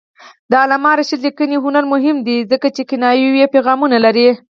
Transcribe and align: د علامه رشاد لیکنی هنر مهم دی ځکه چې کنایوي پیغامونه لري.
د 0.49 0.53
علامه 0.63 0.91
رشاد 0.99 1.21
لیکنی 1.25 1.57
هنر 1.65 1.83
مهم 1.93 2.17
دی 2.27 2.37
ځکه 2.51 2.67
چې 2.75 2.81
کنایوي 2.89 3.51
پیغامونه 3.53 3.97
لري. 4.05 4.29